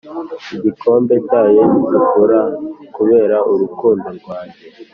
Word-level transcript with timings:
igikombe 0.55 1.13
cyacyo 1.27 1.63
gitukura 1.73 2.39
kubera 2.95 3.37
urukundo 3.51 4.07
rwanjye. 4.19 4.61